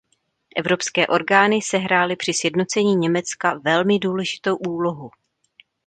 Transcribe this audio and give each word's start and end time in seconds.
Evropské 0.57 1.07
orgány 1.07 1.61
sehrály 1.61 2.15
při 2.15 2.33
sjednocení 2.33 2.95
Německa 2.95 3.59
velmi 3.63 3.99
důležitou 3.99 4.55
úlohu. 4.55 5.11